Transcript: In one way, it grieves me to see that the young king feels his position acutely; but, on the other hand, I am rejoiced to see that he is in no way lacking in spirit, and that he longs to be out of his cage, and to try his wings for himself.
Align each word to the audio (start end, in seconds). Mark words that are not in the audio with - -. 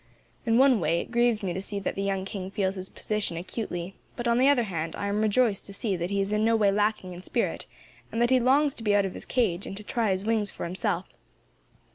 In 0.47 0.57
one 0.57 0.79
way, 0.79 0.99
it 0.99 1.11
grieves 1.11 1.43
me 1.43 1.53
to 1.53 1.61
see 1.61 1.77
that 1.79 1.93
the 1.93 2.01
young 2.01 2.25
king 2.25 2.49
feels 2.49 2.73
his 2.73 2.89
position 2.89 3.37
acutely; 3.37 3.93
but, 4.15 4.27
on 4.27 4.39
the 4.39 4.49
other 4.49 4.63
hand, 4.63 4.95
I 4.95 5.05
am 5.05 5.21
rejoiced 5.21 5.67
to 5.67 5.75
see 5.75 5.95
that 5.95 6.09
he 6.09 6.19
is 6.19 6.31
in 6.31 6.43
no 6.43 6.55
way 6.55 6.71
lacking 6.71 7.13
in 7.13 7.21
spirit, 7.21 7.67
and 8.11 8.19
that 8.19 8.31
he 8.31 8.39
longs 8.39 8.73
to 8.73 8.83
be 8.83 8.95
out 8.95 9.05
of 9.05 9.13
his 9.13 9.25
cage, 9.25 9.67
and 9.67 9.77
to 9.77 9.83
try 9.83 10.09
his 10.09 10.25
wings 10.25 10.49
for 10.49 10.63
himself. 10.63 11.05